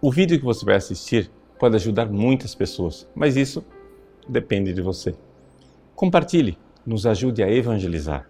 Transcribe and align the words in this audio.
O 0.00 0.12
vídeo 0.12 0.38
que 0.38 0.44
você 0.44 0.64
vai 0.64 0.76
assistir 0.76 1.30
pode 1.58 1.74
ajudar 1.76 2.06
muitas 2.06 2.54
pessoas, 2.54 3.08
mas 3.14 3.36
isso 3.36 3.64
depende 4.28 4.72
de 4.72 4.82
você. 4.82 5.14
Compartilhe, 5.94 6.58
nos 6.84 7.06
ajude 7.06 7.42
a 7.42 7.50
evangelizar. 7.50 8.28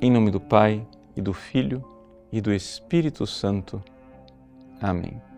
Em 0.00 0.10
nome 0.10 0.32
do 0.32 0.40
Pai, 0.40 0.84
e 1.16 1.20
do 1.20 1.32
Filho, 1.32 1.84
e 2.32 2.40
do 2.40 2.52
Espírito 2.52 3.24
Santo. 3.24 3.80
Amém. 4.80 5.31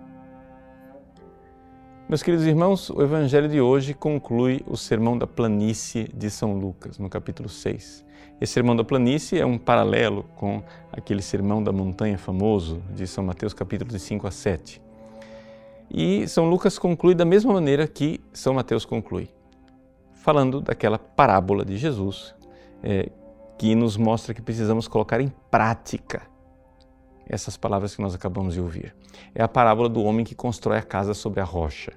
Meus 2.07 2.23
queridos 2.23 2.45
irmãos, 2.45 2.91
o 2.91 3.01
Evangelho 3.01 3.49
de 3.49 3.63
hoje 3.63 3.95
conclui 3.95 4.63
o 4.67 4.77
Sermão 4.77 5.17
da 5.17 5.27
Planície 5.27 6.07
de 6.15 6.29
São 6.29 6.53
Lucas, 6.53 6.99
no 6.99 7.09
capítulo 7.09 7.49
6. 7.49 8.05
Esse 8.39 8.53
Sermão 8.53 8.77
da 8.77 8.85
Planície 8.85 9.41
é 9.41 9.47
um 9.47 9.57
paralelo 9.57 10.25
com 10.37 10.63
aquele 10.93 11.23
Sermão 11.23 11.65
da 11.65 11.73
Montanha 11.73 12.19
famoso 12.19 12.83
de 12.95 13.07
São 13.07 13.25
Mateus, 13.25 13.55
capítulos 13.55 13.95
de 13.95 13.99
5 13.99 14.27
a 14.27 14.31
7. 14.31 14.83
E 15.91 16.29
São 16.29 16.51
Lucas 16.51 16.79
conclui 16.79 17.15
da 17.15 17.25
mesma 17.25 17.55
maneira 17.55 17.87
que 17.89 18.21
São 18.35 18.53
Mateus 18.53 18.85
conclui, 18.85 19.31
falando 20.13 20.61
daquela 20.61 20.99
parábola 20.99 21.65
de 21.65 21.79
Jesus, 21.79 22.35
é, 22.83 23.11
que 23.57 23.75
nos 23.75 23.97
mostra 23.97 24.35
que 24.35 24.43
precisamos 24.43 24.87
colocar 24.87 25.23
em 25.23 25.33
prática 25.51 26.34
essas 27.29 27.57
palavras 27.57 27.95
que 27.95 28.03
nós 28.03 28.15
acabamos 28.15 28.55
de 28.55 28.61
ouvir. 28.61 28.95
É 29.35 29.43
a 29.43 29.49
parábola 29.49 29.89
do 29.89 30.03
homem 30.03 30.25
que 30.25 30.35
constrói 30.35 30.79
a 30.79 30.83
casa 30.83 31.15
sobre 31.15 31.41
a 31.41 31.45
rocha. 31.45 31.93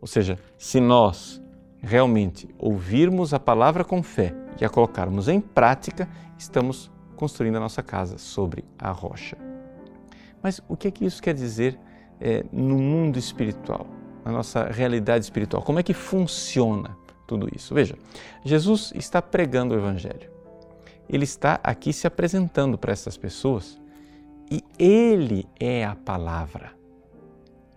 Ou 0.00 0.06
seja, 0.06 0.38
se 0.58 0.80
nós 0.80 1.42
realmente 1.80 2.48
ouvirmos 2.58 3.32
a 3.34 3.40
palavra 3.40 3.84
com 3.84 4.02
fé 4.02 4.34
e 4.60 4.64
a 4.64 4.68
colocarmos 4.68 5.28
em 5.28 5.40
prática, 5.40 6.08
estamos 6.38 6.90
construindo 7.16 7.56
a 7.56 7.60
nossa 7.60 7.82
casa 7.82 8.18
sobre 8.18 8.64
a 8.78 8.90
rocha. 8.90 9.36
Mas 10.42 10.60
o 10.68 10.76
que 10.76 10.88
é 10.88 10.90
que 10.90 11.04
isso 11.04 11.22
quer 11.22 11.34
dizer 11.34 11.78
é, 12.20 12.44
no 12.52 12.76
mundo 12.76 13.18
espiritual, 13.18 13.86
na 14.24 14.30
nossa 14.32 14.64
realidade 14.64 15.24
espiritual? 15.24 15.62
Como 15.62 15.78
é 15.78 15.82
que 15.82 15.94
funciona 15.94 16.96
tudo 17.26 17.48
isso? 17.54 17.74
Veja, 17.74 17.96
Jesus 18.44 18.92
está 18.94 19.22
pregando 19.22 19.74
o 19.74 19.78
Evangelho. 19.78 20.30
Ele 21.08 21.24
está 21.24 21.60
aqui 21.62 21.92
se 21.92 22.06
apresentando 22.06 22.76
para 22.76 22.92
essas 22.92 23.16
pessoas 23.16 23.78
Ele 24.78 25.48
é 25.58 25.84
a 25.84 25.94
palavra. 25.94 26.72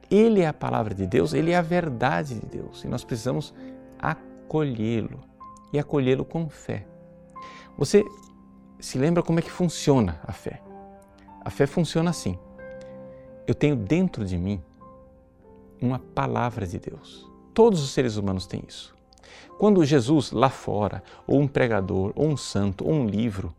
Ele 0.10 0.42
é 0.42 0.48
a 0.48 0.54
palavra 0.54 0.96
de 0.96 1.06
Deus, 1.06 1.34
ele 1.34 1.52
é 1.52 1.58
a 1.58 1.62
verdade 1.62 2.40
de 2.40 2.46
Deus 2.46 2.84
e 2.84 2.88
nós 2.88 3.04
precisamos 3.04 3.54
acolhê-lo 4.00 5.20
e 5.74 5.78
acolhê-lo 5.78 6.24
com 6.24 6.48
fé. 6.50 6.88
Você 7.78 8.06
se 8.80 8.98
lembra 8.98 9.22
como 9.22 9.40
é 9.40 9.42
que 9.42 9.52
funciona 9.52 10.20
a 10.24 10.32
fé? 10.32 10.62
A 11.44 11.50
fé 11.50 11.68
funciona 11.68 12.10
assim. 12.10 12.38
Eu 13.46 13.54
tenho 13.54 13.76
dentro 13.76 14.26
de 14.26 14.38
mim 14.38 14.62
uma 15.82 16.00
palavra 16.00 16.66
de 16.66 16.80
Deus. 16.80 17.30
Todos 17.54 17.82
os 17.84 17.92
seres 17.92 18.18
humanos 18.18 18.48
têm 18.48 18.64
isso. 18.68 18.96
Quando 19.58 19.84
Jesus 19.84 20.32
lá 20.32 20.50
fora, 20.50 21.04
ou 21.26 21.40
um 21.40 21.48
pregador, 21.48 22.14
ou 22.16 22.28
um 22.28 22.38
santo, 22.38 22.86
ou 22.86 22.94
um 22.94 23.08
livro 23.08 23.54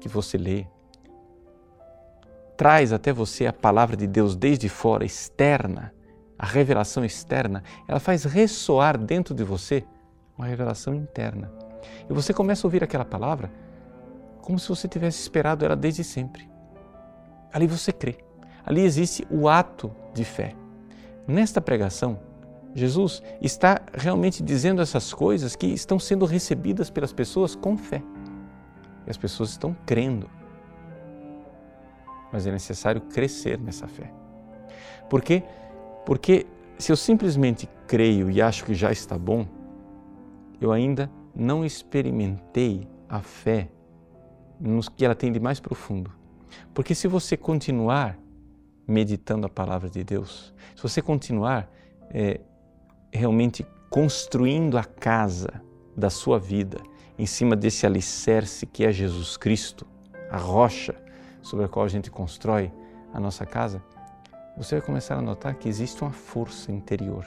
que 0.00 0.08
você 0.08 0.38
lê, 0.38 0.66
traz 2.56 2.92
até 2.92 3.12
você 3.12 3.46
a 3.46 3.52
palavra 3.52 3.96
de 3.96 4.06
Deus 4.06 4.36
desde 4.36 4.68
fora, 4.68 5.04
externa, 5.04 5.92
a 6.38 6.46
revelação 6.46 7.04
externa, 7.04 7.62
ela 7.86 8.00
faz 8.00 8.24
ressoar 8.24 8.98
dentro 8.98 9.34
de 9.34 9.44
você 9.44 9.84
uma 10.36 10.46
revelação 10.46 10.94
interna. 10.94 11.50
E 12.08 12.12
você 12.12 12.32
começa 12.32 12.66
a 12.66 12.68
ouvir 12.68 12.82
aquela 12.82 13.04
palavra 13.04 13.50
como 14.42 14.58
se 14.58 14.68
você 14.68 14.86
tivesse 14.86 15.20
esperado 15.20 15.64
ela 15.64 15.76
desde 15.76 16.04
sempre. 16.04 16.48
Ali 17.52 17.66
você 17.66 17.92
crê. 17.92 18.18
Ali 18.64 18.82
existe 18.82 19.26
o 19.30 19.48
ato 19.48 19.90
de 20.12 20.24
fé. 20.24 20.54
Nesta 21.26 21.60
pregação, 21.60 22.18
Jesus 22.74 23.22
está 23.40 23.80
realmente 23.94 24.42
dizendo 24.42 24.82
essas 24.82 25.14
coisas 25.14 25.54
que 25.54 25.66
estão 25.66 25.98
sendo 25.98 26.26
recebidas 26.26 26.90
pelas 26.90 27.12
pessoas 27.12 27.54
com 27.54 27.76
fé. 27.76 28.02
E 29.06 29.10
as 29.10 29.16
pessoas 29.16 29.50
estão 29.50 29.74
crendo 29.86 30.28
mas 32.34 32.48
é 32.48 32.50
necessário 32.50 33.00
crescer 33.00 33.60
nessa 33.60 33.86
fé. 33.86 34.12
Por 35.08 35.22
quê? 35.22 35.44
Porque 36.04 36.44
se 36.76 36.90
eu 36.90 36.96
simplesmente 36.96 37.68
creio 37.86 38.28
e 38.28 38.42
acho 38.42 38.64
que 38.64 38.74
já 38.74 38.90
está 38.90 39.16
bom, 39.16 39.46
eu 40.60 40.72
ainda 40.72 41.08
não 41.32 41.64
experimentei 41.64 42.88
a 43.08 43.20
fé 43.20 43.68
nos 44.58 44.88
que 44.88 45.04
ela 45.04 45.14
tem 45.14 45.30
de 45.30 45.38
mais 45.38 45.60
profundo. 45.60 46.10
Porque 46.74 46.92
se 46.92 47.06
você 47.06 47.36
continuar 47.36 48.18
meditando 48.84 49.46
a 49.46 49.48
palavra 49.48 49.88
de 49.88 50.02
Deus, 50.02 50.52
se 50.74 50.82
você 50.82 51.00
continuar 51.00 51.70
é, 52.10 52.40
realmente 53.12 53.64
construindo 53.88 54.76
a 54.76 54.82
casa 54.82 55.62
da 55.96 56.10
sua 56.10 56.40
vida 56.40 56.78
em 57.16 57.26
cima 57.26 57.54
desse 57.54 57.86
alicerce 57.86 58.66
que 58.66 58.84
é 58.84 58.90
Jesus 58.90 59.36
Cristo, 59.36 59.86
a 60.28 60.36
rocha, 60.36 61.03
sobre 61.44 61.66
a 61.66 61.68
qual 61.68 61.84
a 61.84 61.88
gente 61.88 62.10
constrói 62.10 62.72
a 63.12 63.20
nossa 63.20 63.44
casa, 63.44 63.80
você 64.56 64.76
vai 64.76 64.86
começar 64.86 65.16
a 65.16 65.22
notar 65.22 65.54
que 65.54 65.68
existe 65.68 66.00
uma 66.02 66.10
força 66.10 66.72
interior. 66.72 67.24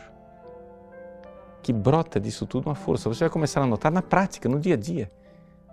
Que 1.61 1.71
brota 1.71 2.19
disso 2.19 2.45
tudo 2.45 2.65
uma 2.65 2.75
força. 2.75 3.07
Você 3.07 3.19
vai 3.19 3.29
começar 3.29 3.61
a 3.61 3.67
notar 3.67 3.91
na 3.91 4.01
prática, 4.01 4.49
no 4.49 4.59
dia 4.59 4.73
a 4.73 4.77
dia, 4.77 5.11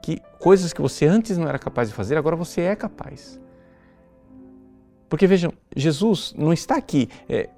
que 0.02 0.20
coisas 0.38 0.72
que 0.72 0.82
você 0.82 1.06
antes 1.06 1.38
não 1.38 1.48
era 1.48 1.58
capaz 1.58 1.88
de 1.88 1.94
fazer, 1.94 2.16
agora 2.16 2.36
você 2.36 2.60
é 2.60 2.76
capaz. 2.76 3.40
Porque 5.08 5.26
vejam, 5.26 5.52
Jesus 5.74 6.34
não 6.36 6.52
está 6.52 6.76
aqui 6.76 7.08
é, 7.28 7.48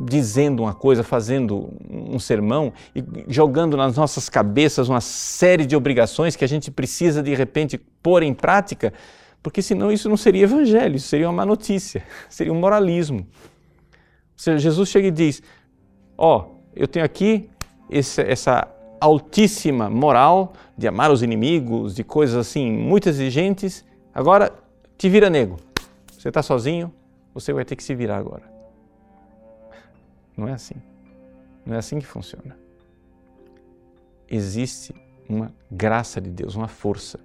dizendo 0.00 0.62
uma 0.62 0.74
coisa, 0.74 1.02
fazendo 1.02 1.70
um 1.90 2.18
sermão 2.18 2.72
e 2.94 3.04
jogando 3.28 3.76
nas 3.76 3.96
nossas 3.96 4.28
cabeças 4.28 4.88
uma 4.88 5.00
série 5.00 5.66
de 5.66 5.76
obrigações 5.76 6.34
que 6.34 6.44
a 6.44 6.48
gente 6.48 6.70
precisa 6.70 7.22
de 7.22 7.34
repente 7.34 7.76
pôr 7.76 8.22
em 8.22 8.32
prática 8.32 8.92
porque 9.42 9.60
senão 9.60 9.90
isso 9.90 10.08
não 10.08 10.16
seria 10.16 10.44
evangelho, 10.44 10.96
isso 10.96 11.08
seria 11.08 11.26
uma 11.26 11.32
má 11.32 11.46
notícia, 11.46 12.04
seria 12.30 12.52
um 12.52 12.60
moralismo. 12.60 13.18
Ou 13.18 14.36
seja, 14.36 14.58
Jesus 14.58 14.88
chega 14.88 15.08
e 15.08 15.10
diz: 15.10 15.42
Ó, 16.16 16.38
oh, 16.38 16.62
eu 16.74 16.86
tenho 16.86 17.04
aqui 17.04 17.50
esse, 17.90 18.22
essa 18.22 18.68
altíssima 19.00 19.90
moral 19.90 20.52
de 20.78 20.86
amar 20.86 21.10
os 21.10 21.22
inimigos, 21.22 21.94
de 21.94 22.04
coisas 22.04 22.36
assim 22.36 22.70
muito 22.70 23.08
exigentes, 23.08 23.84
agora 24.14 24.54
te 24.96 25.08
vira 25.08 25.28
nego. 25.28 25.56
Você 26.16 26.28
está 26.28 26.42
sozinho, 26.42 26.92
você 27.34 27.52
vai 27.52 27.64
ter 27.64 27.74
que 27.74 27.82
se 27.82 27.94
virar 27.94 28.18
agora. 28.18 28.44
Não 30.36 30.46
é 30.46 30.52
assim. 30.52 30.76
Não 31.66 31.74
é 31.74 31.78
assim 31.78 31.98
que 31.98 32.06
funciona. 32.06 32.56
Existe 34.28 34.94
uma 35.28 35.52
graça 35.70 36.20
de 36.20 36.30
Deus, 36.30 36.54
uma 36.54 36.68
força 36.68 37.18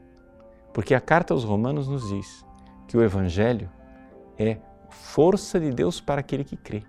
porque 0.77 0.93
a 0.93 1.01
carta 1.01 1.33
aos 1.33 1.43
Romanos 1.43 1.87
nos 1.87 2.07
diz 2.07 2.45
que 2.87 2.95
o 2.95 3.01
Evangelho 3.01 3.67
é 4.37 4.59
força 4.91 5.59
de 5.59 5.71
Deus 5.71 5.99
para 5.99 6.21
aquele 6.21 6.43
que 6.43 6.55
crê. 6.55 6.83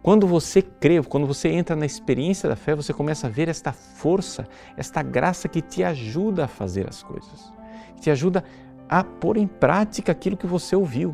Quando 0.00 0.24
você 0.24 0.62
crê, 0.62 1.02
quando 1.02 1.26
você 1.26 1.48
entra 1.48 1.74
na 1.74 1.84
experiência 1.84 2.48
da 2.48 2.54
fé, 2.54 2.76
você 2.76 2.92
começa 2.92 3.26
a 3.26 3.30
ver 3.30 3.48
esta 3.48 3.72
força, 3.72 4.46
esta 4.76 5.02
graça 5.02 5.48
que 5.48 5.60
te 5.60 5.82
ajuda 5.82 6.44
a 6.44 6.46
fazer 6.46 6.88
as 6.88 7.02
coisas, 7.02 7.52
que 7.96 8.02
te 8.02 8.10
ajuda 8.12 8.44
a 8.88 9.02
pôr 9.02 9.36
em 9.36 9.48
prática 9.48 10.12
aquilo 10.12 10.36
que 10.36 10.46
você 10.46 10.76
ouviu. 10.76 11.12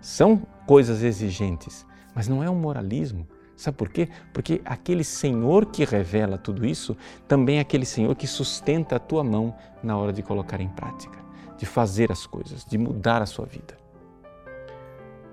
São 0.00 0.42
coisas 0.66 1.04
exigentes, 1.04 1.86
mas 2.12 2.26
não 2.26 2.42
é 2.42 2.50
um 2.50 2.56
moralismo, 2.56 3.24
Sabe 3.56 3.76
por 3.76 3.88
quê? 3.88 4.08
Porque 4.32 4.60
aquele 4.64 5.02
Senhor 5.02 5.66
que 5.66 5.84
revela 5.84 6.36
tudo 6.36 6.66
isso 6.66 6.96
também 7.26 7.56
é 7.56 7.60
aquele 7.60 7.86
Senhor 7.86 8.14
que 8.14 8.26
sustenta 8.26 8.96
a 8.96 8.98
tua 8.98 9.24
mão 9.24 9.56
na 9.82 9.96
hora 9.96 10.12
de 10.12 10.22
colocar 10.22 10.60
em 10.60 10.68
prática, 10.68 11.18
de 11.56 11.64
fazer 11.64 12.12
as 12.12 12.26
coisas, 12.26 12.64
de 12.64 12.76
mudar 12.76 13.22
a 13.22 13.26
sua 13.26 13.46
vida. 13.46 13.78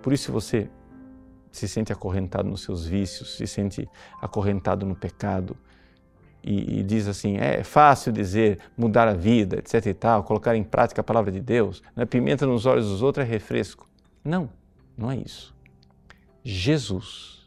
Por 0.02 0.14
isso, 0.14 0.26
se 0.26 0.32
você 0.32 0.70
se 1.52 1.68
sente 1.68 1.92
acorrentado 1.92 2.50
nos 2.50 2.64
seus 2.64 2.86
vícios, 2.86 3.36
se 3.36 3.46
sente 3.46 3.88
acorrentado 4.22 4.86
no 4.86 4.96
pecado 4.96 5.56
e, 6.42 6.80
e 6.80 6.84
diz 6.84 7.08
assim: 7.08 7.38
é 7.38 7.64
fácil 7.64 8.12
dizer 8.12 8.60
mudar 8.78 9.08
a 9.08 9.14
vida, 9.14 9.58
etc 9.58 9.86
e 9.86 9.94
tal, 9.94 10.24
colocar 10.24 10.56
em 10.56 10.64
prática 10.64 11.02
a 11.02 11.04
palavra 11.04 11.32
de 11.32 11.42
Deus, 11.42 11.84
né? 11.96 12.06
pimenta 12.06 12.46
nos 12.46 12.66
olhos 12.66 12.88
dos 12.88 13.02
outros 13.02 13.26
é 13.26 13.30
refresco. 13.30 13.88
Não, 14.24 14.50
não 14.98 15.12
é 15.12 15.18
isso. 15.18 15.54
Jesus 16.44 17.43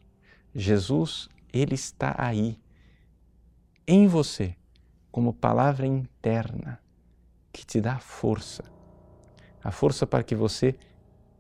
Jesus, 0.56 1.28
ele 1.52 1.74
está 1.74 2.14
aí, 2.18 2.58
em 3.86 4.06
você, 4.06 4.56
como 5.12 5.32
palavra 5.32 5.86
interna 5.86 6.80
que 7.52 7.64
te 7.64 7.80
dá 7.80 7.98
força. 7.98 8.64
A 9.62 9.70
força 9.70 10.06
para 10.06 10.24
que 10.24 10.34
você 10.34 10.74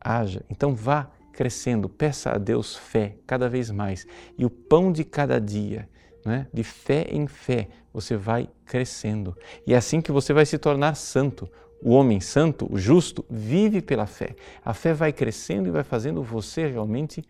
haja. 0.00 0.44
Então 0.48 0.74
vá 0.74 1.10
crescendo, 1.32 1.88
peça 1.88 2.30
a 2.30 2.38
Deus 2.38 2.76
fé 2.76 3.16
cada 3.26 3.48
vez 3.48 3.70
mais. 3.70 4.06
E 4.38 4.44
o 4.44 4.50
pão 4.50 4.92
de 4.92 5.04
cada 5.04 5.40
dia 5.40 5.88
né? 6.26 6.48
de 6.52 6.64
fé 6.64 7.06
em 7.08 7.26
fé, 7.26 7.68
você 7.92 8.16
vai 8.16 8.50
crescendo. 8.64 9.36
E 9.66 9.72
é 9.72 9.76
assim 9.76 10.00
que 10.00 10.10
você 10.10 10.32
vai 10.32 10.44
se 10.44 10.58
tornar 10.58 10.96
santo. 10.96 11.48
O 11.80 11.90
homem 11.90 12.20
santo, 12.20 12.66
o 12.70 12.76
justo, 12.76 13.24
vive 13.30 13.80
pela 13.80 14.06
fé. 14.06 14.34
A 14.64 14.74
fé 14.74 14.92
vai 14.92 15.12
crescendo 15.12 15.68
e 15.68 15.70
vai 15.70 15.84
fazendo 15.84 16.22
você 16.22 16.66
realmente 16.66 17.22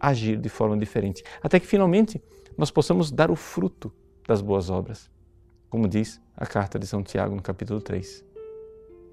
agir 0.00 0.36
de 0.38 0.48
forma 0.48 0.76
diferente. 0.76 1.22
Até 1.42 1.58
que 1.58 1.66
finalmente 1.66 2.22
nós 2.56 2.70
possamos 2.70 3.10
dar 3.10 3.30
o 3.30 3.36
fruto 3.36 3.92
das 4.26 4.40
boas 4.40 4.70
obras. 4.70 5.10
Como 5.70 5.88
diz 5.88 6.20
a 6.36 6.46
carta 6.46 6.78
de 6.78 6.86
São 6.86 7.02
Tiago 7.02 7.34
no 7.34 7.42
capítulo 7.42 7.80
3. 7.80 8.24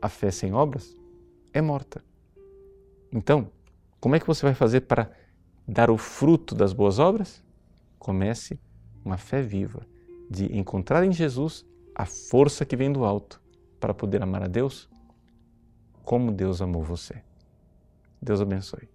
A 0.01 0.09
fé 0.09 0.31
sem 0.31 0.53
obras 0.53 0.95
é 1.53 1.61
morta. 1.61 2.03
Então, 3.11 3.49
como 3.99 4.15
é 4.15 4.19
que 4.19 4.27
você 4.27 4.45
vai 4.45 4.53
fazer 4.53 4.81
para 4.81 5.11
dar 5.67 5.89
o 5.89 5.97
fruto 5.97 6.53
das 6.53 6.73
boas 6.73 6.99
obras? 6.99 7.43
Comece 7.97 8.59
uma 9.03 9.17
fé 9.17 9.41
viva 9.41 9.85
de 10.29 10.55
encontrar 10.57 11.03
em 11.03 11.11
Jesus 11.11 11.65
a 11.93 12.05
força 12.05 12.65
que 12.65 12.75
vem 12.75 12.91
do 12.91 13.05
alto 13.05 13.41
para 13.79 13.93
poder 13.93 14.21
amar 14.21 14.43
a 14.43 14.47
Deus 14.47 14.89
como 16.03 16.31
Deus 16.31 16.61
amou 16.61 16.83
você. 16.83 17.23
Deus 18.21 18.41
abençoe. 18.41 18.94